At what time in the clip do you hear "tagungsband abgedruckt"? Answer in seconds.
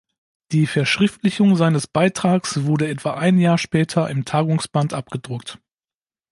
4.25-5.59